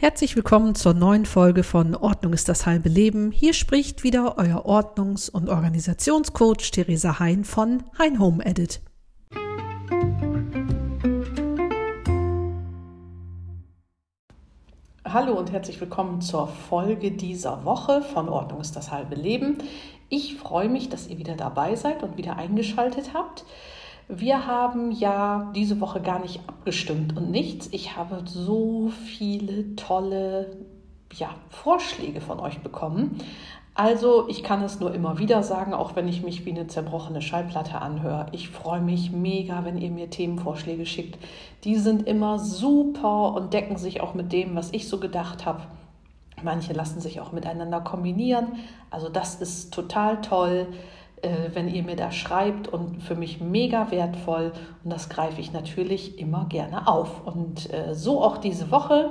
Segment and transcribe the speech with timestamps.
[0.00, 3.32] Herzlich willkommen zur neuen Folge von Ordnung ist das halbe Leben.
[3.32, 8.80] Hier spricht wieder euer Ordnungs- und Organisationscoach Theresa Hein von Hein Home Edit.
[15.04, 19.58] Hallo und herzlich willkommen zur Folge dieser Woche von Ordnung ist das halbe Leben.
[20.08, 23.44] Ich freue mich, dass ihr wieder dabei seid und wieder eingeschaltet habt.
[24.12, 27.68] Wir haben ja diese Woche gar nicht abgestimmt und nichts.
[27.70, 30.56] Ich habe so viele tolle
[31.12, 33.18] ja, Vorschläge von euch bekommen.
[33.74, 37.22] Also ich kann es nur immer wieder sagen, auch wenn ich mich wie eine zerbrochene
[37.22, 38.26] Schallplatte anhöre.
[38.32, 41.16] Ich freue mich mega, wenn ihr mir Themenvorschläge schickt.
[41.62, 45.62] Die sind immer super und decken sich auch mit dem, was ich so gedacht habe.
[46.42, 48.56] Manche lassen sich auch miteinander kombinieren.
[48.90, 50.66] Also das ist total toll
[51.22, 54.52] äh, wenn ihr mir da schreibt und für mich mega wertvoll
[54.84, 57.26] und das greife ich natürlich immer gerne auf.
[57.26, 59.10] Und äh, so auch diese Woche.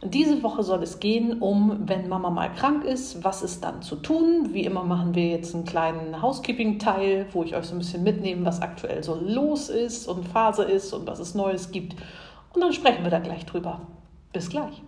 [0.00, 3.96] Diese Woche soll es gehen um, wenn Mama mal krank ist, was ist dann zu
[3.96, 4.50] tun?
[4.52, 8.46] Wie immer machen wir jetzt einen kleinen Housekeeping-Teil, wo ich euch so ein bisschen mitnehme,
[8.46, 11.96] was aktuell so los ist und Phase ist und was es Neues gibt.
[12.54, 13.80] Und dann sprechen wir da gleich drüber.
[14.32, 14.82] Bis gleich.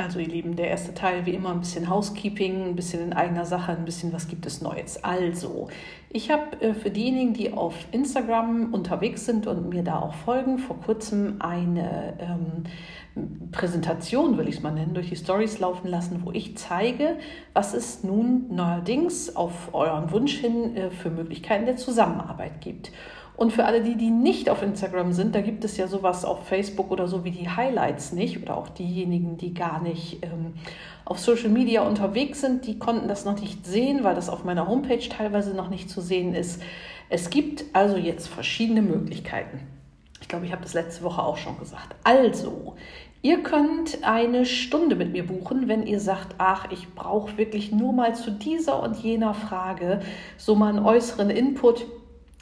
[0.00, 3.44] Also ihr Lieben, der erste Teil wie immer ein bisschen Housekeeping, ein bisschen in eigener
[3.44, 5.04] Sache, ein bisschen was gibt es Neues.
[5.04, 5.68] Also,
[6.10, 10.58] ich habe äh, für diejenigen, die auf Instagram unterwegs sind und mir da auch folgen,
[10.58, 16.22] vor kurzem eine ähm, Präsentation, will ich es mal nennen, durch die Stories laufen lassen,
[16.24, 17.16] wo ich zeige,
[17.52, 22.90] was es nun neuerdings auf euren Wunsch hin äh, für Möglichkeiten der Zusammenarbeit gibt.
[23.40, 26.46] Und für alle die, die nicht auf Instagram sind, da gibt es ja sowas auf
[26.46, 28.42] Facebook oder so wie die Highlights nicht.
[28.42, 30.52] Oder auch diejenigen, die gar nicht ähm,
[31.06, 34.68] auf Social Media unterwegs sind, die konnten das noch nicht sehen, weil das auf meiner
[34.68, 36.60] Homepage teilweise noch nicht zu sehen ist.
[37.08, 39.60] Es gibt also jetzt verschiedene Möglichkeiten.
[40.20, 41.96] Ich glaube, ich habe das letzte Woche auch schon gesagt.
[42.04, 42.74] Also,
[43.22, 47.92] Ihr könnt eine Stunde mit mir buchen, wenn ihr sagt, ach, ich brauche wirklich nur
[47.92, 50.00] mal zu dieser und jener Frage
[50.38, 51.84] so mal einen äußeren Input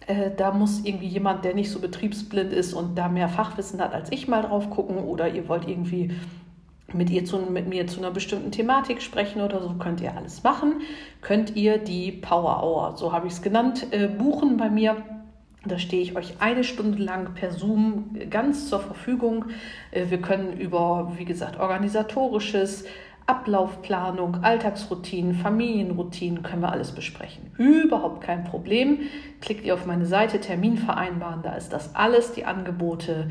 [0.08, 3.94] äh, da muss irgendwie jemand, der nicht so betriebsblind ist und da mehr Fachwissen hat
[3.94, 4.98] als ich, mal drauf gucken.
[4.98, 6.10] Oder ihr wollt irgendwie
[6.92, 10.42] mit, ihr zu, mit mir zu einer bestimmten Thematik sprechen oder so, könnt ihr alles
[10.42, 10.80] machen.
[11.20, 14.96] Könnt ihr die Power Hour, so habe ich es genannt, äh, buchen bei mir.
[15.66, 19.46] Da stehe ich euch eine Stunde lang per Zoom ganz zur Verfügung.
[19.90, 22.86] Äh, wir können über, wie gesagt, organisatorisches,
[23.28, 27.52] Ablaufplanung, Alltagsroutinen, Familienroutinen können wir alles besprechen.
[27.58, 29.00] Überhaupt kein Problem.
[29.42, 33.28] Klickt ihr auf meine Seite Termin vereinbaren, da ist das alles, die Angebote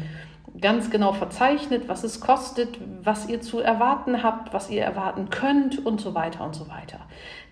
[0.61, 5.83] ganz genau verzeichnet, was es kostet, was ihr zu erwarten habt, was ihr erwarten könnt
[5.83, 6.99] und so weiter und so weiter.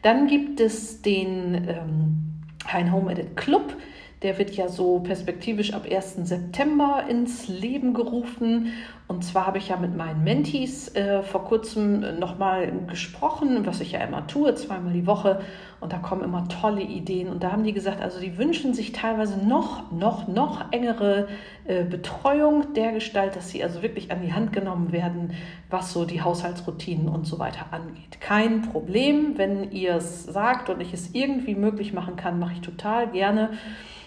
[0.03, 3.75] Dann gibt es den ähm, Hein Home Edit Club.
[4.21, 6.27] Der wird ja so perspektivisch ab 1.
[6.27, 8.71] September ins Leben gerufen.
[9.07, 13.91] Und zwar habe ich ja mit meinen Mentees äh, vor kurzem nochmal gesprochen, was ich
[13.91, 15.41] ja immer tue, zweimal die Woche.
[15.79, 17.29] Und da kommen immer tolle Ideen.
[17.29, 21.27] Und da haben die gesagt, also die wünschen sich teilweise noch, noch, noch engere
[21.65, 25.33] äh, Betreuung der Gestalt, dass sie also wirklich an die Hand genommen werden,
[25.69, 28.19] was so die Haushaltsroutinen und so weiter angeht.
[28.21, 32.61] Kein Problem, wenn ihr es sagt und ich es irgendwie möglich machen kann, mache ich
[32.61, 33.51] total gerne.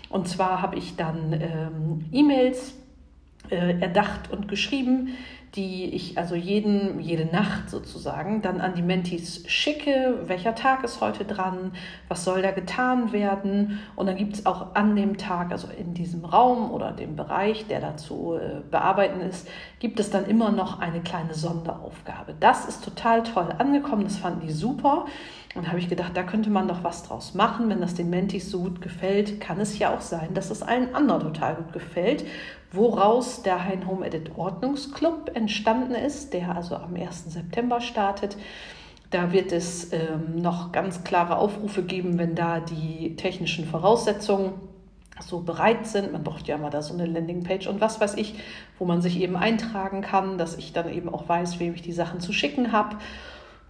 [0.09, 2.75] Und zwar habe ich dann ähm, E-Mails
[3.51, 5.15] äh, erdacht und geschrieben,
[5.55, 11.01] die ich also jeden, jede Nacht sozusagen dann an die Mentis schicke, welcher Tag ist
[11.01, 11.73] heute dran,
[12.09, 13.81] was soll da getan werden.
[13.97, 17.67] Und dann gibt es auch an dem Tag, also in diesem Raum oder dem Bereich,
[17.67, 19.49] der dazu äh, bearbeiten ist,
[19.79, 22.35] gibt es dann immer noch eine kleine Sonderaufgabe.
[22.39, 25.07] Das ist total toll angekommen, das fanden die super.
[25.55, 27.71] Und habe ich gedacht, da könnte man doch was draus machen.
[27.71, 30.95] Wenn das den Mentis so gut gefällt, kann es ja auch sein, dass es allen
[30.95, 32.25] anderen total gut gefällt.
[32.73, 37.33] Woraus der Hein Home Edit Ordnungsclub entstanden ist, der also am 1.
[37.33, 38.37] September startet.
[39.11, 44.53] Da wird es ähm, noch ganz klare Aufrufe geben, wenn da die technischen Voraussetzungen
[45.23, 46.13] so bereit sind.
[46.13, 48.35] Man braucht ja mal da so eine Landingpage und was weiß ich,
[48.79, 51.93] wo man sich eben eintragen kann, dass ich dann eben auch weiß, wem ich die
[51.93, 52.97] Sachen zu schicken habe.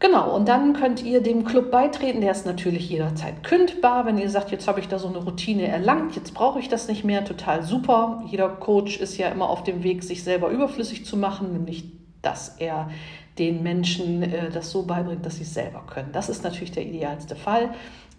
[0.01, 2.21] Genau, und dann könnt ihr dem Club beitreten.
[2.21, 4.07] Der ist natürlich jederzeit kündbar.
[4.07, 6.87] Wenn ihr sagt, jetzt habe ich da so eine Routine erlangt, jetzt brauche ich das
[6.87, 8.23] nicht mehr, total super.
[8.27, 11.85] Jeder Coach ist ja immer auf dem Weg, sich selber überflüssig zu machen, nämlich
[12.23, 12.91] dass er
[13.39, 16.11] den Menschen äh, das so beibringt, dass sie es selber können.
[16.13, 17.71] Das ist natürlich der idealste Fall.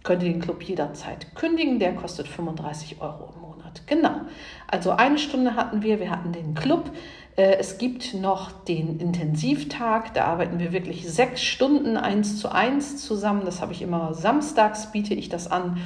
[0.03, 1.79] Könnt ihr den Club jederzeit kündigen.
[1.79, 3.83] Der kostet 35 Euro im Monat.
[3.85, 4.21] Genau.
[4.67, 5.99] Also eine Stunde hatten wir.
[5.99, 6.91] Wir hatten den Club.
[7.39, 12.97] Äh, es gibt noch den Intensivtag, da arbeiten wir wirklich sechs Stunden eins zu eins
[12.97, 13.43] zusammen.
[13.45, 15.77] Das habe ich immer samstags, biete ich das an.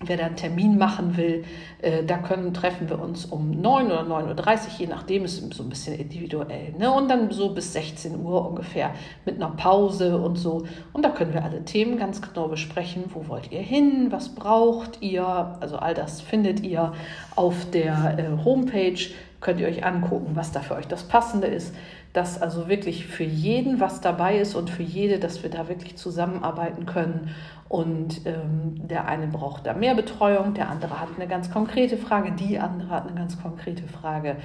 [0.00, 1.44] Wer da einen Termin machen will,
[1.80, 5.62] äh, da können, treffen wir uns um 9 oder 9.30 Uhr, je nachdem, ist so
[5.62, 6.74] ein bisschen individuell.
[6.76, 6.92] Ne?
[6.92, 8.90] Und dann so bis 16 Uhr ungefähr
[9.24, 10.66] mit einer Pause und so.
[10.92, 13.04] Und da können wir alle Themen ganz genau besprechen.
[13.14, 14.08] Wo wollt ihr hin?
[14.10, 15.24] Was braucht ihr?
[15.60, 16.92] Also all das findet ihr
[17.36, 18.98] auf der äh, Homepage.
[19.44, 21.72] Könnt ihr euch angucken, was da für euch das Passende ist
[22.14, 25.96] dass also wirklich für jeden was dabei ist und für jede, dass wir da wirklich
[25.96, 27.34] zusammenarbeiten können.
[27.68, 32.30] Und ähm, der eine braucht da mehr Betreuung, der andere hat eine ganz konkrete Frage,
[32.30, 34.36] die andere hat eine ganz konkrete Frage.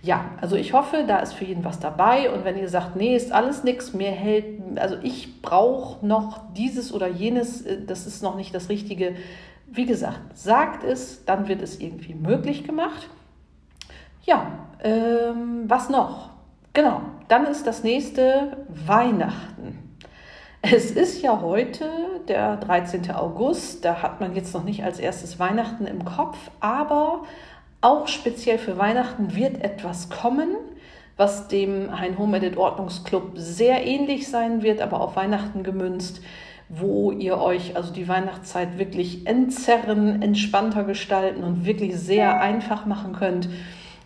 [0.00, 2.30] Ja, also ich hoffe, da ist für jeden was dabei.
[2.30, 6.94] Und wenn ihr sagt, nee, ist alles nichts, mir hält, also ich brauche noch dieses
[6.94, 9.16] oder jenes, äh, das ist noch nicht das Richtige.
[9.66, 13.08] Wie gesagt, sagt es, dann wird es irgendwie möglich gemacht.
[14.28, 14.46] Ja,
[14.84, 16.28] ähm, was noch?
[16.74, 19.96] Genau, dann ist das nächste Weihnachten.
[20.60, 21.88] Es ist ja heute
[22.28, 23.10] der 13.
[23.12, 27.22] August, da hat man jetzt noch nicht als erstes Weihnachten im Kopf, aber
[27.80, 30.56] auch speziell für Weihnachten wird etwas kommen,
[31.16, 36.20] was dem Hein Home Edit Ordnungsclub sehr ähnlich sein wird, aber auf Weihnachten gemünzt,
[36.68, 43.14] wo ihr euch also die Weihnachtszeit wirklich entzerren, entspannter gestalten und wirklich sehr einfach machen
[43.14, 43.48] könnt.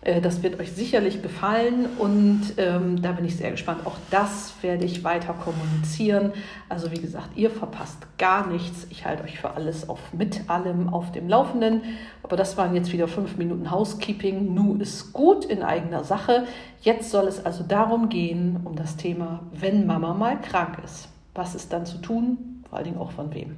[0.03, 3.85] Äh, das wird euch sicherlich gefallen und ähm, da bin ich sehr gespannt.
[3.85, 6.33] Auch das werde ich weiter kommunizieren.
[6.69, 8.87] Also wie gesagt, ihr verpasst gar nichts.
[8.89, 11.81] Ich halte euch für alles auf mit allem auf dem Laufenden.
[12.21, 14.53] Aber das waren jetzt wieder fünf Minuten Housekeeping.
[14.53, 16.45] Nu ist gut in eigener Sache.
[16.81, 21.07] Jetzt soll es also darum gehen, um das Thema, wenn Mama mal krank ist.
[21.33, 22.63] Was ist dann zu tun?
[22.69, 23.55] Vor allen Dingen auch von wem.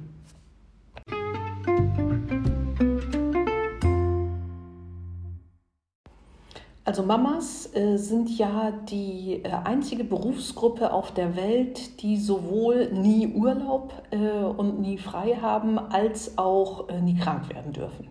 [6.86, 13.26] Also Mamas äh, sind ja die äh, einzige Berufsgruppe auf der Welt, die sowohl nie
[13.26, 18.06] Urlaub äh, und nie frei haben, als auch äh, nie krank werden dürfen.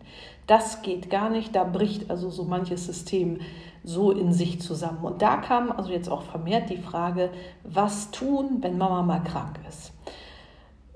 [0.46, 3.40] Das geht gar nicht, da bricht also so manches System
[3.86, 5.06] so in sich zusammen.
[5.06, 7.30] Und da kam also jetzt auch vermehrt die Frage,
[7.64, 9.94] was tun, wenn Mama mal krank ist?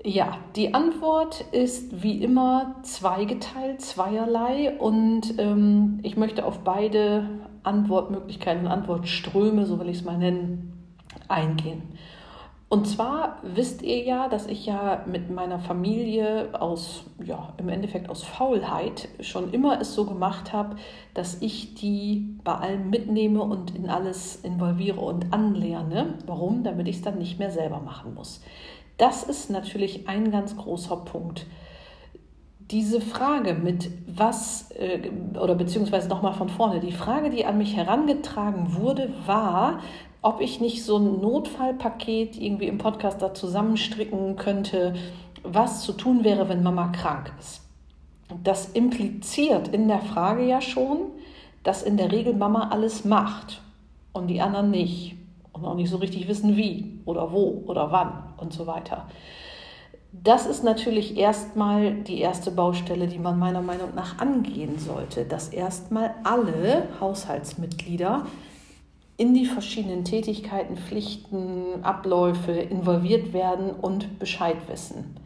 [0.02, 8.66] Ja, die Antwort ist wie immer zweigeteilt, zweierlei und ähm, ich möchte auf beide Antwortmöglichkeiten
[8.66, 10.94] und Antwortströme, so will ich es mal nennen,
[11.28, 11.82] eingehen.
[12.72, 18.08] Und zwar wisst ihr ja, dass ich ja mit meiner Familie aus, ja, im Endeffekt
[18.08, 20.76] aus Faulheit schon immer es so gemacht habe,
[21.12, 26.14] dass ich die bei allem mitnehme und in alles involviere und anlerne.
[26.26, 26.62] Warum?
[26.62, 28.40] Damit ich es dann nicht mehr selber machen muss.
[28.98, 31.46] Das ist natürlich ein ganz großer Punkt
[32.70, 37.76] diese Frage mit was, äh, oder beziehungsweise nochmal von vorne, die Frage, die an mich
[37.76, 39.80] herangetragen wurde, war,
[40.22, 44.94] ob ich nicht so ein Notfallpaket irgendwie im Podcast da zusammenstricken könnte,
[45.42, 47.62] was zu tun wäre, wenn Mama krank ist.
[48.44, 50.98] Das impliziert in der Frage ja schon,
[51.62, 53.60] dass in der Regel Mama alles macht
[54.12, 55.16] und die anderen nicht
[55.52, 59.08] und auch nicht so richtig wissen, wie oder wo oder wann und so weiter.
[60.12, 65.48] Das ist natürlich erstmal die erste Baustelle, die man meiner Meinung nach angehen sollte, dass
[65.50, 68.26] erstmal alle Haushaltsmitglieder
[69.16, 75.16] in die verschiedenen Tätigkeiten, Pflichten, Abläufe involviert werden und Bescheid wissen.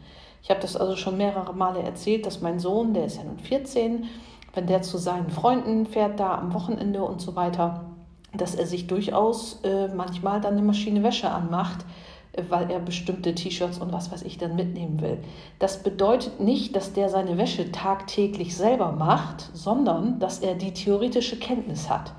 [0.42, 3.38] Ich habe das also schon mehrere Male erzählt, dass mein Sohn, der ist ja nun
[3.38, 4.04] 14,
[4.52, 7.86] wenn der zu seinen Freunden fährt, da am Wochenende und so weiter,
[8.34, 11.86] dass er sich durchaus äh, manchmal dann eine Maschine Wäsche anmacht,
[12.48, 15.18] weil er bestimmte T-Shirts und was weiß ich dann mitnehmen will.
[15.58, 21.38] Das bedeutet nicht, dass der seine Wäsche tagtäglich selber macht, sondern dass er die theoretische
[21.38, 22.12] Kenntnis hat.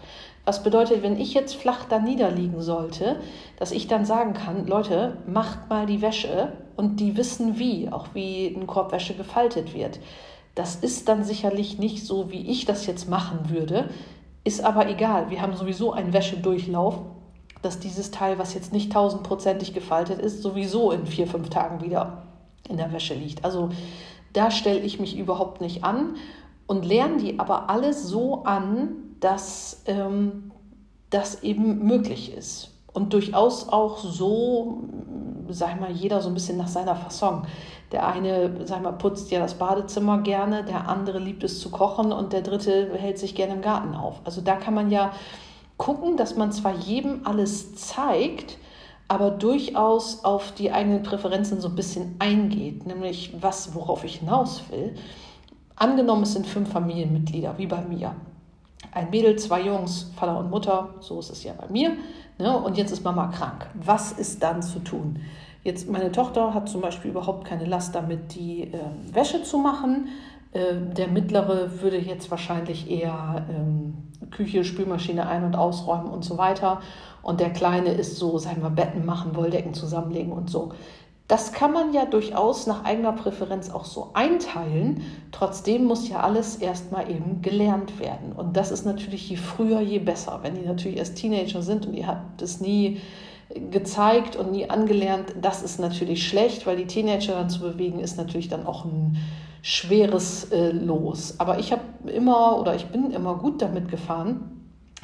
[0.45, 3.19] Was bedeutet, wenn ich jetzt flach da niederliegen sollte,
[3.57, 8.09] dass ich dann sagen kann, Leute, macht mal die Wäsche und die wissen wie, auch
[8.13, 9.99] wie ein Korb Wäsche gefaltet wird.
[10.53, 13.89] Das ist dann sicherlich nicht so, wie ich das jetzt machen würde,
[14.43, 15.31] ist aber egal.
[15.31, 17.01] Wir haben sowieso einen Wäschedurchlauf
[17.65, 22.23] dass dieses Teil, was jetzt nicht tausendprozentig gefaltet ist, sowieso in vier, fünf Tagen wieder
[22.69, 23.43] in der Wäsche liegt.
[23.43, 23.69] Also
[24.33, 26.15] da stelle ich mich überhaupt nicht an
[26.67, 30.51] und lerne die aber alles so an, dass ähm,
[31.09, 32.71] das eben möglich ist.
[32.93, 34.83] Und durchaus auch so,
[35.49, 37.45] sag mal, jeder so ein bisschen nach seiner Fasson.
[37.91, 42.11] Der eine, sag mal, putzt ja das Badezimmer gerne, der andere liebt es zu kochen
[42.11, 44.21] und der dritte hält sich gerne im Garten auf.
[44.23, 45.11] Also da kann man ja
[45.77, 48.57] gucken, dass man zwar jedem alles zeigt,
[49.07, 54.63] aber durchaus auf die eigenen Präferenzen so ein bisschen eingeht, nämlich was, worauf ich hinaus
[54.71, 54.95] will.
[55.75, 58.15] Angenommen, es sind fünf Familienmitglieder, wie bei mir.
[58.91, 61.91] Ein Mädel, zwei Jungs, Vater und Mutter, so ist es ja bei mir.
[62.37, 62.57] Ne?
[62.57, 63.67] Und jetzt ist Mama krank.
[63.73, 65.19] Was ist dann zu tun?
[65.63, 68.79] Jetzt, meine Tochter hat zum Beispiel überhaupt keine Last damit, die äh,
[69.11, 70.09] Wäsche zu machen.
[70.55, 76.37] Äh, der mittlere würde jetzt wahrscheinlich eher ähm, Küche, Spülmaschine ein- und ausräumen und so
[76.37, 76.81] weiter.
[77.21, 80.71] Und der kleine ist so, sagen wir, Betten machen, Wolldecken zusammenlegen und so.
[81.27, 85.01] Das kann man ja durchaus nach eigener Präferenz auch so einteilen.
[85.31, 88.31] Trotzdem muss ja alles erstmal eben gelernt werden.
[88.31, 90.39] Und das ist natürlich je früher, je besser.
[90.43, 93.01] Wenn die natürlich erst Teenager sind und ihr habt es nie
[93.53, 98.17] gezeigt und nie angelernt, das ist natürlich schlecht, weil die Teenager dann zu bewegen, ist
[98.17, 99.17] natürlich dann auch ein
[99.61, 101.39] schweres äh, Los.
[101.39, 104.51] Aber ich habe immer oder ich bin immer gut damit gefahren,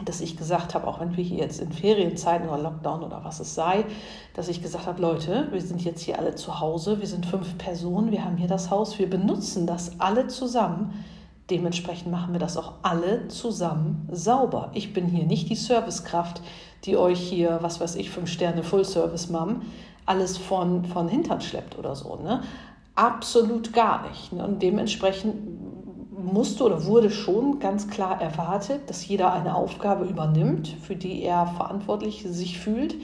[0.05, 3.39] dass ich gesagt habe, auch wenn wir hier jetzt in Ferienzeiten oder Lockdown oder was
[3.39, 3.85] es sei,
[4.33, 7.57] dass ich gesagt habe, Leute, wir sind jetzt hier alle zu Hause, wir sind fünf
[7.57, 11.03] Personen, wir haben hier das Haus, wir benutzen das alle zusammen.
[11.49, 14.71] Dementsprechend machen wir das auch alle zusammen sauber.
[14.73, 16.41] Ich bin hier nicht die Servicekraft,
[16.85, 19.61] die euch hier, was weiß ich, fünf Sterne Full Service Mom,
[20.05, 22.15] alles von, von Hintern schleppt oder so.
[22.15, 22.41] Ne?
[22.95, 24.33] Absolut gar nicht.
[24.33, 24.43] Ne?
[24.45, 25.35] Und dementsprechend
[26.23, 31.47] musste oder wurde schon ganz klar erwartet, dass jeder eine Aufgabe übernimmt, für die er
[31.47, 32.95] verantwortlich sich fühlt.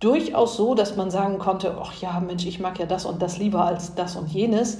[0.00, 3.38] Durchaus so, dass man sagen konnte, ach ja, Mensch, ich mag ja das und das
[3.38, 4.78] lieber als das und jenes,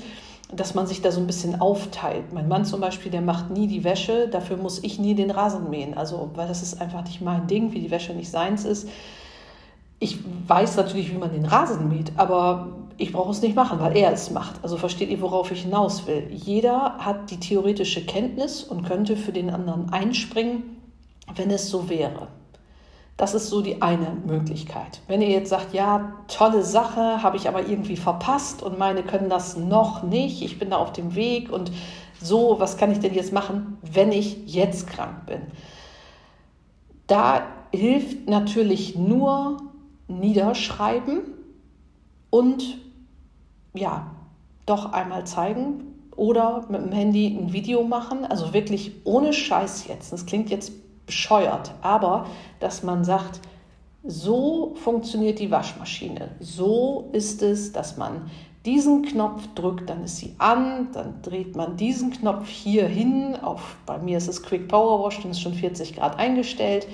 [0.54, 2.32] dass man sich da so ein bisschen aufteilt.
[2.32, 5.70] Mein Mann zum Beispiel, der macht nie die Wäsche, dafür muss ich nie den Rasen
[5.70, 5.94] mähen.
[5.94, 8.88] Also, weil das ist einfach nicht mein Ding, wie die Wäsche nicht seins ist.
[9.98, 12.68] Ich weiß natürlich, wie man den Rasen mäht, aber
[12.98, 14.56] ich brauche es nicht machen, weil er es macht.
[14.62, 16.28] Also versteht ihr, worauf ich hinaus will?
[16.30, 20.76] Jeder hat die theoretische Kenntnis und könnte für den anderen einspringen,
[21.34, 22.28] wenn es so wäre.
[23.16, 25.00] Das ist so die eine Möglichkeit.
[25.06, 29.28] Wenn ihr jetzt sagt, ja, tolle Sache, habe ich aber irgendwie verpasst und meine können
[29.28, 31.70] das noch nicht, ich bin da auf dem Weg und
[32.20, 35.42] so, was kann ich denn jetzt machen, wenn ich jetzt krank bin?
[37.06, 37.42] Da
[37.72, 39.58] hilft natürlich nur
[40.08, 41.20] Niederschreiben
[42.30, 42.78] und
[43.74, 44.10] ja,
[44.66, 45.84] doch einmal zeigen
[46.16, 50.12] oder mit dem Handy ein Video machen, also wirklich ohne Scheiß jetzt.
[50.12, 50.72] Das klingt jetzt
[51.06, 52.26] bescheuert, aber
[52.60, 53.40] dass man sagt,
[54.04, 56.30] so funktioniert die Waschmaschine.
[56.40, 58.30] So ist es, dass man
[58.64, 63.76] diesen Knopf drückt, dann ist sie an, dann dreht man diesen Knopf hier hin, auf,
[63.86, 66.86] bei mir ist es Quick Power Wash, dann ist schon 40 Grad eingestellt,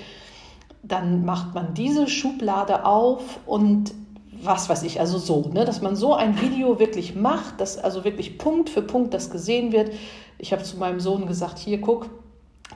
[0.81, 3.93] dann macht man diese Schublade auf und
[4.41, 8.03] was weiß ich, also so, ne, dass man so ein Video wirklich macht, dass also
[8.03, 9.91] wirklich Punkt für Punkt das gesehen wird.
[10.37, 12.09] Ich habe zu meinem Sohn gesagt, hier guck,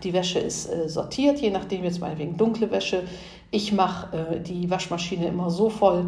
[0.01, 3.03] die Wäsche ist äh, sortiert, je nachdem jetzt meinetwegen dunkle Wäsche.
[3.51, 6.05] Ich mache äh, die Waschmaschine immer so voll,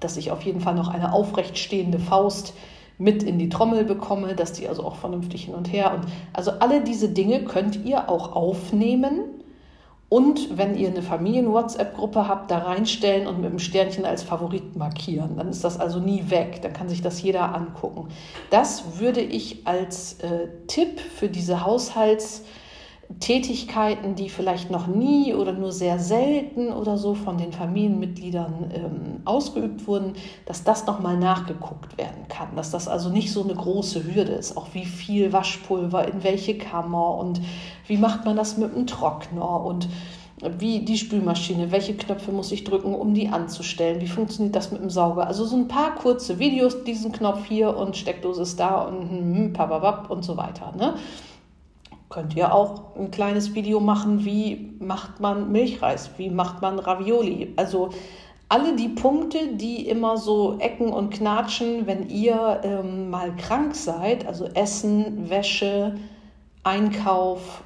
[0.00, 2.54] dass ich auf jeden Fall noch eine aufrecht stehende Faust
[2.98, 6.52] mit in die Trommel bekomme, dass die also auch vernünftig hin und her und also
[6.52, 9.20] alle diese Dinge könnt ihr auch aufnehmen
[10.08, 15.36] und wenn ihr eine Familien-WhatsApp-Gruppe habt, da reinstellen und mit dem Sternchen als Favorit markieren.
[15.36, 16.62] Dann ist das also nie weg.
[16.62, 18.08] Dann kann sich das jeder angucken.
[18.48, 22.42] Das würde ich als äh, Tipp für diese Haushalts-
[23.20, 29.20] Tätigkeiten, die vielleicht noch nie oder nur sehr selten oder so von den Familienmitgliedern ähm,
[29.24, 30.12] ausgeübt wurden,
[30.44, 32.54] dass das nochmal nachgeguckt werden kann.
[32.54, 34.56] Dass das also nicht so eine große Hürde ist.
[34.56, 37.40] Auch wie viel Waschpulver in welche Kammer und
[37.86, 39.88] wie macht man das mit dem Trockner und
[40.58, 44.80] wie die Spülmaschine, welche Knöpfe muss ich drücken, um die anzustellen, wie funktioniert das mit
[44.80, 45.26] dem Sauger.
[45.26, 49.52] Also so ein paar kurze Videos, diesen Knopf hier und Steckdose ist da und hm,
[50.08, 50.72] und so weiter.
[50.76, 50.94] Ne?
[52.18, 57.52] Könnt ihr auch ein kleines Video machen, wie macht man Milchreis, wie macht man Ravioli.
[57.54, 57.90] Also
[58.48, 64.26] alle die Punkte, die immer so ecken und knatschen, wenn ihr ähm, mal krank seid,
[64.26, 65.94] also Essen, Wäsche,
[66.64, 67.62] Einkauf,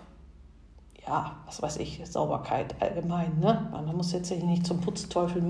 [1.07, 3.41] ja, was weiß ich, Sauberkeit allgemein.
[3.41, 3.69] Ne?
[3.73, 5.43] Man muss jetzt nicht zum Putzteufel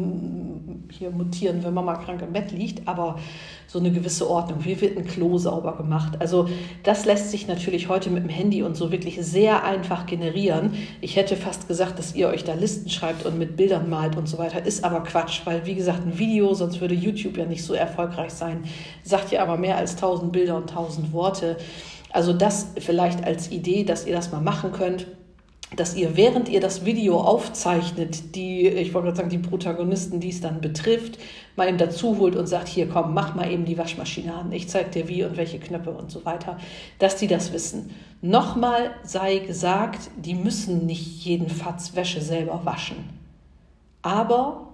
[0.91, 3.19] hier mutieren, wenn man mal krank im Bett liegt, aber
[3.67, 4.65] so eine gewisse Ordnung.
[4.65, 6.19] Wie wird ein Klo sauber gemacht?
[6.21, 6.49] Also
[6.85, 10.73] das lässt sich natürlich heute mit dem Handy und so wirklich sehr einfach generieren.
[11.03, 14.31] Ich hätte fast gesagt, dass ihr euch da Listen schreibt und mit Bildern malt und
[14.31, 14.65] so weiter.
[14.65, 18.33] Ist aber Quatsch, weil wie gesagt, ein Video, sonst würde YouTube ja nicht so erfolgreich
[18.33, 18.65] sein.
[19.03, 21.59] Sagt ja aber mehr als tausend Bilder und tausend Worte.
[22.11, 25.07] Also das vielleicht als Idee, dass ihr das mal machen könnt
[25.77, 30.29] dass ihr, während ihr das Video aufzeichnet, die, ich wollte gerade sagen, die Protagonisten, die
[30.29, 31.19] es dann betrifft,
[31.57, 34.69] mal eben dazu holt und sagt, hier komm, mach mal eben die Waschmaschine an, ich
[34.69, 36.59] zeig dir wie und welche Knöpfe und so weiter,
[36.99, 37.91] dass die das wissen.
[38.21, 42.97] Nochmal sei gesagt, die müssen nicht jeden Fatz Wäsche selber waschen.
[44.03, 44.69] Aber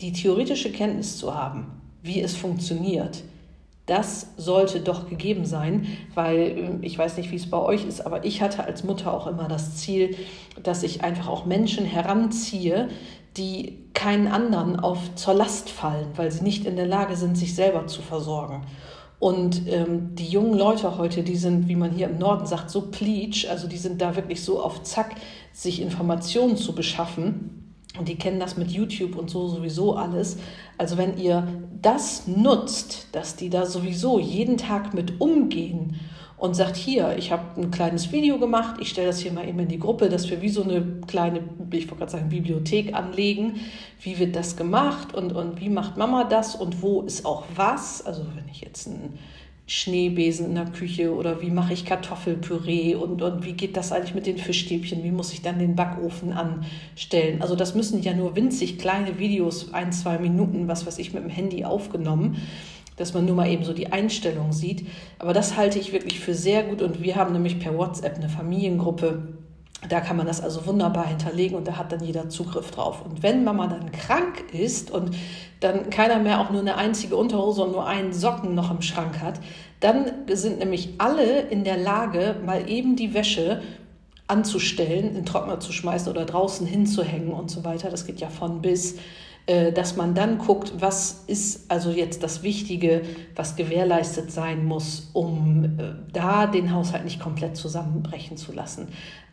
[0.00, 3.22] die theoretische Kenntnis zu haben, wie es funktioniert,
[3.86, 8.04] das sollte doch gegeben sein, weil ähm, ich weiß nicht, wie es bei euch ist,
[8.06, 10.16] aber ich hatte als Mutter auch immer das Ziel,
[10.62, 12.88] dass ich einfach auch Menschen heranziehe,
[13.36, 17.54] die keinen anderen auf zur Last fallen, weil sie nicht in der Lage sind, sich
[17.54, 18.62] selber zu versorgen.
[19.18, 22.90] Und ähm, die jungen Leute heute, die sind, wie man hier im Norden sagt, so
[22.90, 25.14] pleatsch, also die sind da wirklich so auf Zack,
[25.52, 27.61] sich Informationen zu beschaffen.
[27.98, 30.38] Und die kennen das mit YouTube und so sowieso alles.
[30.78, 31.46] Also wenn ihr
[31.80, 36.00] das nutzt, dass die da sowieso jeden Tag mit umgehen
[36.38, 39.60] und sagt, hier, ich habe ein kleines Video gemacht, ich stelle das hier mal eben
[39.60, 43.60] in die Gruppe, dass wir wie so eine kleine, ich wollte gerade sagen, Bibliothek anlegen.
[44.00, 48.04] Wie wird das gemacht und, und wie macht Mama das und wo ist auch was?
[48.04, 49.18] Also wenn ich jetzt einen
[49.72, 54.14] Schneebesen in der Küche oder wie mache ich Kartoffelpüree und, und wie geht das eigentlich
[54.14, 57.40] mit den Fischstäbchen, wie muss ich dann den Backofen anstellen.
[57.40, 61.24] Also das müssen ja nur winzig kleine Videos, ein, zwei Minuten, was weiß ich, mit
[61.24, 62.36] dem Handy aufgenommen
[62.96, 64.86] dass man nur mal eben so die Einstellung sieht.
[65.18, 68.28] Aber das halte ich wirklich für sehr gut und wir haben nämlich per WhatsApp eine
[68.28, 69.41] Familiengruppe.
[69.88, 73.04] Da kann man das also wunderbar hinterlegen und da hat dann jeder Zugriff drauf.
[73.04, 75.16] Und wenn Mama dann krank ist und
[75.60, 79.20] dann keiner mehr auch nur eine einzige Unterhose und nur einen Socken noch im Schrank
[79.20, 79.40] hat,
[79.80, 83.60] dann sind nämlich alle in der Lage, mal eben die Wäsche
[84.28, 87.90] anzustellen, in Trockner zu schmeißen oder draußen hinzuhängen und so weiter.
[87.90, 88.96] Das geht ja von bis
[89.46, 93.02] äh, dass man dann guckt, was ist also jetzt das Wichtige,
[93.34, 98.88] was gewährleistet sein muss, um äh, da den Haushalt nicht komplett zusammenbrechen zu lassen.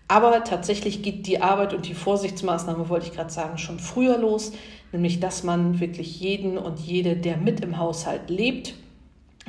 [0.10, 4.54] Aber tatsächlich geht die Arbeit und die Vorsichtsmaßnahme, wollte ich gerade sagen, schon früher los,
[4.92, 8.74] nämlich dass man wirklich jeden und jede, der mit im Haushalt lebt,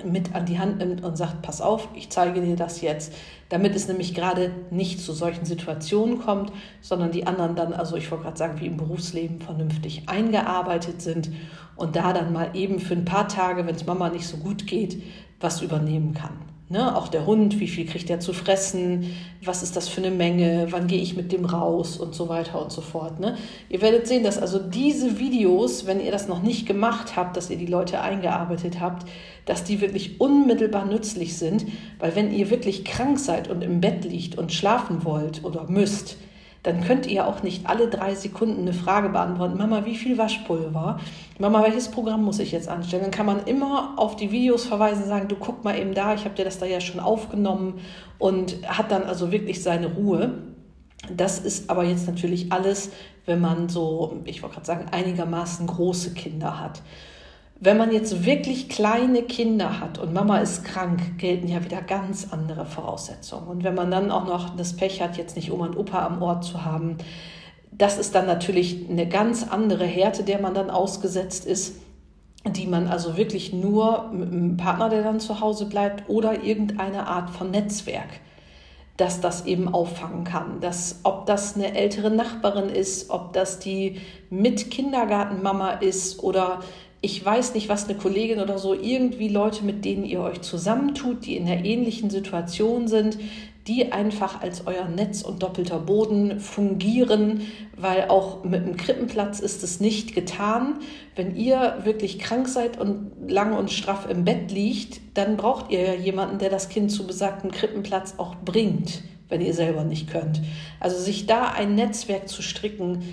[0.05, 3.15] mit an die Hand nimmt und sagt, pass auf, ich zeige dir das jetzt,
[3.49, 6.53] damit es nämlich gerade nicht zu solchen Situationen kommt,
[6.83, 11.31] sondern die anderen dann, also ich wollte gerade sagen, wie im Berufsleben vernünftig eingearbeitet sind
[11.77, 14.67] und da dann mal eben für ein paar Tage, wenn es Mama nicht so gut
[14.67, 15.03] geht,
[15.41, 16.50] was übernehmen kann.
[16.73, 19.13] Ne, auch der Hund, wie viel kriegt er zu fressen,
[19.43, 22.63] was ist das für eine Menge, wann gehe ich mit dem raus und so weiter
[22.63, 23.19] und so fort.
[23.19, 23.37] Ne?
[23.69, 27.51] Ihr werdet sehen, dass also diese Videos, wenn ihr das noch nicht gemacht habt, dass
[27.51, 29.09] ihr die Leute eingearbeitet habt,
[29.47, 31.67] dass die wirklich unmittelbar nützlich sind,
[31.99, 36.19] weil wenn ihr wirklich krank seid und im Bett liegt und schlafen wollt oder müsst,
[36.63, 39.57] dann könnt ihr auch nicht alle drei Sekunden eine Frage beantworten.
[39.57, 41.01] Mama, wie viel Waschpulver?
[41.39, 43.03] Mama, welches Programm muss ich jetzt anstellen?
[43.03, 46.25] Dann kann man immer auf die Videos verweisen, sagen, du guck mal eben da, ich
[46.25, 47.81] habe dir das da ja schon aufgenommen
[48.19, 50.35] und hat dann also wirklich seine Ruhe.
[51.09, 52.91] Das ist aber jetzt natürlich alles,
[53.25, 56.83] wenn man so, ich wollte gerade sagen, einigermaßen große Kinder hat.
[57.63, 62.29] Wenn man jetzt wirklich kleine Kinder hat und Mama ist krank, gelten ja wieder ganz
[62.31, 63.49] andere Voraussetzungen.
[63.49, 66.23] Und wenn man dann auch noch das Pech hat, jetzt nicht Oma und Opa am
[66.23, 66.97] Ort zu haben,
[67.71, 71.77] das ist dann natürlich eine ganz andere Härte, der man dann ausgesetzt ist,
[72.47, 77.09] die man also wirklich nur mit einem Partner, der dann zu Hause bleibt, oder irgendeine
[77.09, 78.21] Art von Netzwerk,
[78.97, 80.61] dass das eben auffangen kann.
[80.61, 86.61] Dass, ob das eine ältere Nachbarin ist, ob das die mit Kindergartenmama ist oder
[87.03, 91.25] ich weiß nicht, was eine Kollegin oder so, irgendwie Leute, mit denen ihr euch zusammentut,
[91.25, 93.19] die in einer ähnlichen Situation sind,
[93.67, 97.43] die einfach als euer Netz und doppelter Boden fungieren,
[97.77, 100.77] weil auch mit dem Krippenplatz ist es nicht getan.
[101.15, 105.83] Wenn ihr wirklich krank seid und lang und straff im Bett liegt, dann braucht ihr
[105.83, 110.41] ja jemanden, der das Kind zu besagtem Krippenplatz auch bringt, wenn ihr selber nicht könnt.
[110.81, 113.05] Also sich da ein Netzwerk zu stricken,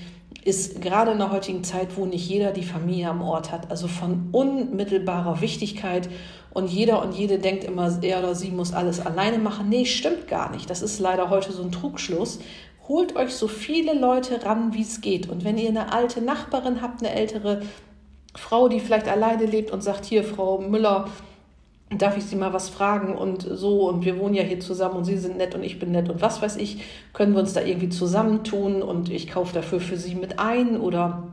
[0.48, 3.90] ist gerade in der heutigen Zeit, wo nicht jeder die Familie am Ort hat, also
[3.90, 6.10] von unmittelbarer Wichtigkeit.
[6.52, 9.68] Und jeder und jede denkt immer, er oder sie muss alles alleine machen.
[9.68, 10.70] Nee, stimmt gar nicht.
[10.70, 12.40] Das ist leider heute so ein Trugschluss.
[12.88, 15.28] Holt euch so viele Leute ran, wie es geht.
[15.30, 17.64] Und wenn ihr eine alte Nachbarin habt, eine ältere
[18.34, 21.10] Frau, die vielleicht alleine lebt und sagt, hier, Frau Müller,
[21.90, 23.16] darf ich Sie mal was fragen?
[23.16, 25.92] Und so und wir wohnen ja hier zusammen und Sie sind nett und ich bin
[25.92, 28.82] nett und was weiß ich, können wir uns da irgendwie zusammentun?
[28.82, 30.80] Und ich kaufe dafür für Sie mit ein?
[30.80, 31.28] Oder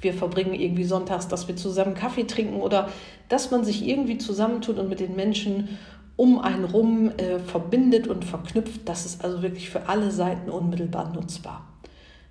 [0.00, 2.60] wir verbringen irgendwie sonntags, dass wir zusammen Kaffee trinken?
[2.60, 2.88] Oder
[3.28, 5.78] dass man sich irgendwie zusammentut und mit den Menschen
[6.16, 11.12] um einen rum äh, verbindet und verknüpft, das ist also wirklich für alle Seiten unmittelbar
[11.14, 11.66] nutzbar.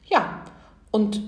[0.05, 0.43] Ja,
[0.91, 1.21] und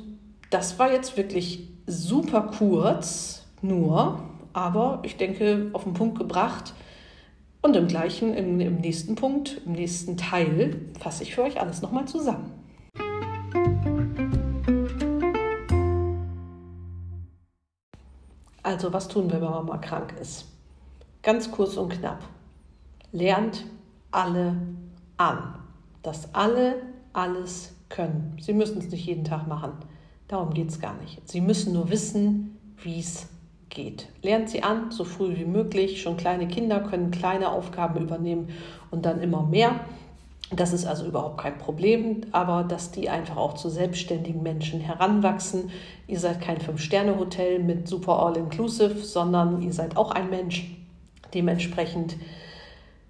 [0.51, 6.73] das war jetzt wirklich super kurz, nur aber ich denke, auf den Punkt gebracht.
[7.61, 11.81] Und im gleichen, im, im nächsten Punkt, im nächsten Teil, fasse ich für euch alles
[11.81, 12.51] nochmal zusammen.
[18.63, 20.45] Also, was tun wir, wenn man mal krank ist?
[21.21, 22.23] Ganz kurz und knapp.
[23.11, 23.65] Lernt
[24.11, 24.55] alle
[25.17, 25.55] an,
[26.01, 26.81] dass alle
[27.13, 28.37] alles können.
[28.39, 29.73] Sie müssen es nicht jeden Tag machen.
[30.27, 31.27] Darum geht es gar nicht.
[31.29, 33.27] Sie müssen nur wissen, wie es
[33.71, 34.07] geht.
[34.21, 36.01] Lernt sie an, so früh wie möglich.
[36.01, 38.49] Schon kleine Kinder können kleine Aufgaben übernehmen
[38.91, 39.79] und dann immer mehr.
[40.53, 45.71] Das ist also überhaupt kein Problem, aber dass die einfach auch zu selbstständigen Menschen heranwachsen.
[46.07, 50.65] Ihr seid kein Fünf-Sterne-Hotel mit super All-Inclusive, sondern ihr seid auch ein Mensch,
[51.33, 52.17] Dementsprechend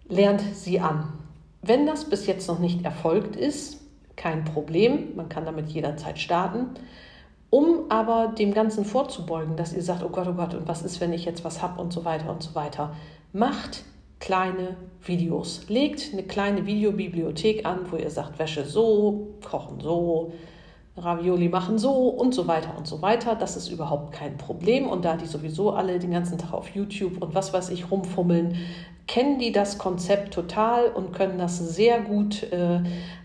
[0.07, 1.13] lernt sie an.
[1.61, 3.81] Wenn das bis jetzt noch nicht erfolgt ist,
[4.15, 6.67] kein Problem, man kann damit jederzeit starten.
[7.51, 11.01] Um aber dem Ganzen vorzubeugen, dass ihr sagt, oh Gott, oh Gott, und was ist,
[11.01, 12.95] wenn ich jetzt was habe und so weiter und so weiter,
[13.33, 13.83] macht
[14.19, 15.67] kleine Videos.
[15.67, 20.31] Legt eine kleine Videobibliothek an, wo ihr sagt, Wäsche so, Kochen so,
[20.95, 23.35] Ravioli machen so und so weiter und so weiter.
[23.35, 24.87] Das ist überhaupt kein Problem.
[24.87, 28.55] Und da die sowieso alle den ganzen Tag auf YouTube und was weiß ich rumfummeln,
[29.07, 32.79] kennen die das Konzept total und können das sehr gut äh,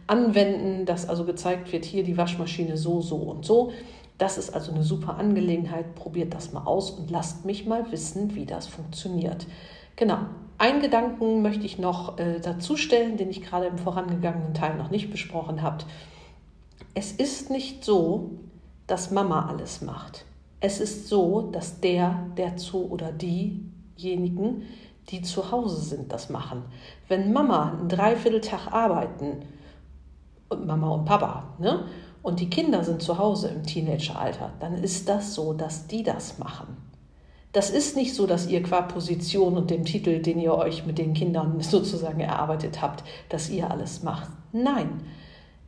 [0.06, 3.70] anwenden, dass also gezeigt wird, hier die Waschmaschine so, so und so.
[4.18, 5.94] Das ist also eine super Angelegenheit.
[5.94, 9.46] Probiert das mal aus und lasst mich mal wissen, wie das funktioniert.
[9.96, 10.18] Genau.
[10.58, 14.90] Einen Gedanken möchte ich noch äh, dazu stellen, den ich gerade im vorangegangenen Teil noch
[14.90, 15.84] nicht besprochen habe.
[16.94, 18.30] Es ist nicht so,
[18.86, 20.24] dass Mama alles macht.
[20.60, 24.62] Es ist so, dass der, der zu oder diejenigen,
[25.10, 26.62] die zu Hause sind, das machen.
[27.06, 29.42] Wenn Mama einen Dreivierteltag arbeiten,
[30.48, 31.86] und Mama und Papa, ne?
[32.26, 36.38] Und die Kinder sind zu Hause im Teenageralter, dann ist das so, dass die das
[36.38, 36.76] machen.
[37.52, 40.98] Das ist nicht so, dass ihr qua Position und dem Titel, den ihr euch mit
[40.98, 44.28] den Kindern sozusagen erarbeitet habt, dass ihr alles macht.
[44.50, 45.04] Nein,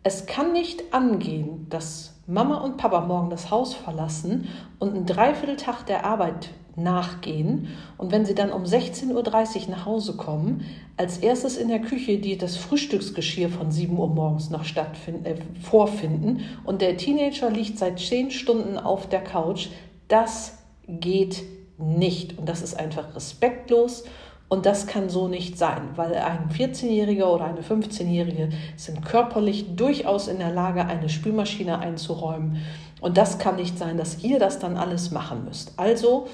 [0.02, 4.48] es kann nicht angehen, dass Mama und Papa morgen das Haus verlassen
[4.80, 6.48] und einen Dreivierteltag der Arbeit
[6.82, 7.68] nachgehen.
[7.96, 10.64] Und wenn sie dann um 16.30 Uhr nach Hause kommen,
[10.96, 15.36] als erstes in der Küche die das Frühstücksgeschirr von 7 Uhr morgens noch stattfinden, äh,
[15.62, 16.40] vorfinden.
[16.64, 19.68] Und der Teenager liegt seit 10 Stunden auf der Couch,
[20.08, 21.44] das geht
[21.78, 22.38] nicht.
[22.38, 24.04] Und das ist einfach respektlos.
[24.48, 30.26] Und das kann so nicht sein, weil ein 14-Jähriger oder eine 15-Jährige sind körperlich durchaus
[30.26, 32.62] in der Lage, eine Spülmaschine einzuräumen.
[33.00, 35.72] Und das kann nicht sein, dass ihr das dann alles machen müsst.
[35.76, 36.28] Also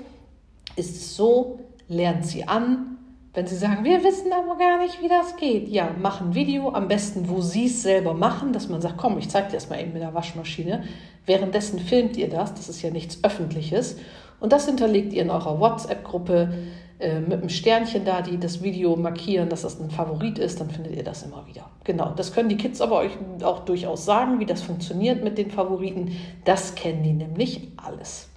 [0.77, 2.99] ist es so, lernt sie an.
[3.33, 6.73] Wenn sie sagen, wir wissen aber gar nicht, wie das geht, ja, mach ein Video,
[6.73, 9.69] am besten, wo sie es selber machen, dass man sagt, komm, ich zeige dir das
[9.69, 10.85] mal eben mit der Waschmaschine.
[11.27, 13.97] Währenddessen filmt ihr das, das ist ja nichts Öffentliches.
[14.39, 16.55] Und das hinterlegt ihr in eurer WhatsApp-Gruppe
[17.01, 20.71] äh, mit einem Sternchen da, die das Video markieren, dass das ein Favorit ist, dann
[20.71, 21.69] findet ihr das immer wieder.
[21.83, 25.51] Genau, das können die Kids aber euch auch durchaus sagen, wie das funktioniert mit den
[25.51, 26.17] Favoriten.
[26.45, 28.29] Das kennen die nämlich alles.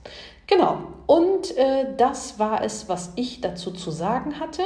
[0.48, 4.62] Genau, und äh, das war es, was ich dazu zu sagen hatte.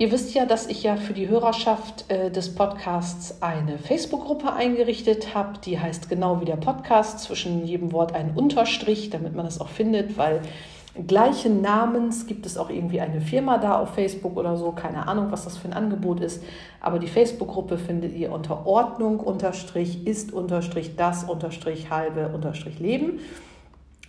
[0.00, 5.34] Ihr wisst ja, dass ich ja für die Hörerschaft äh, des Podcasts eine Facebook-Gruppe eingerichtet
[5.34, 5.58] habe.
[5.62, 9.68] Die heißt genau wie der Podcast, zwischen jedem Wort ein Unterstrich, damit man das auch
[9.68, 10.40] findet, weil
[11.06, 14.72] gleichen Namens gibt es auch irgendwie eine Firma da auf Facebook oder so.
[14.72, 16.42] Keine Ahnung, was das für ein Angebot ist.
[16.80, 23.20] Aber die Facebook-Gruppe findet ihr unter Ordnung unterstrich ist unterstrich das unterstrich halbe unterstrich Leben.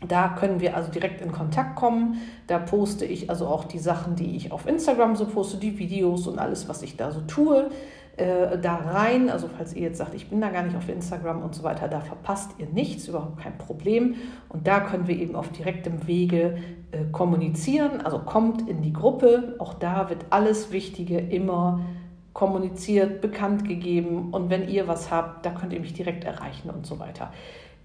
[0.07, 2.17] Da können wir also direkt in Kontakt kommen.
[2.47, 6.27] Da poste ich also auch die Sachen, die ich auf Instagram so poste, die Videos
[6.27, 7.69] und alles, was ich da so tue
[8.17, 9.29] äh, da rein.
[9.29, 11.87] Also falls ihr jetzt sagt, ich bin da gar nicht auf Instagram und so weiter,
[11.87, 14.15] da verpasst ihr nichts, überhaupt kein Problem.
[14.49, 16.57] Und da können wir eben auf direktem Wege
[16.91, 18.01] äh, kommunizieren.
[18.01, 19.55] Also kommt in die Gruppe.
[19.59, 21.81] Auch da wird alles Wichtige immer
[22.33, 24.29] kommuniziert, bekannt gegeben.
[24.31, 27.31] Und wenn ihr was habt, da könnt ihr mich direkt erreichen und so weiter.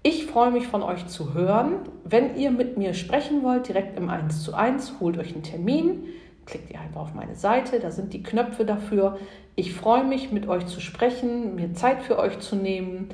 [0.07, 1.79] Ich freue mich von euch zu hören.
[2.05, 6.05] Wenn ihr mit mir sprechen wollt, direkt im 1 zu 1, holt euch einen Termin
[6.47, 9.17] klickt ihr einfach auf meine Seite, da sind die Knöpfe dafür.
[9.55, 13.09] Ich freue mich, mit euch zu sprechen, mir Zeit für euch zu nehmen,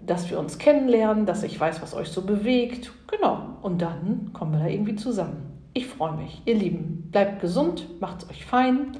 [0.00, 2.92] dass wir uns kennenlernen, dass ich weiß, was euch so bewegt.
[3.06, 5.58] Genau, und dann kommen wir da irgendwie zusammen.
[5.72, 6.42] Ich freue mich.
[6.44, 8.98] Ihr Lieben, bleibt gesund, macht's euch fein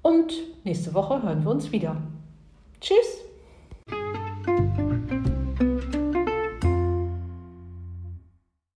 [0.00, 0.32] und
[0.64, 1.96] nächste Woche hören wir uns wieder.
[2.80, 3.21] Tschüss!